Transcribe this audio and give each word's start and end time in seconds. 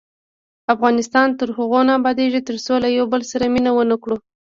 افغانستان 0.73 1.27
تر 1.39 1.49
هغو 1.57 1.79
نه 1.87 1.93
ابادیږي، 1.99 2.41
ترڅو 2.47 2.73
له 2.83 2.89
یو 2.97 3.05
بل 3.13 3.21
سره 3.31 3.45
مینه 3.53 3.71
ونه 3.73 3.95
کړو. 4.03 4.17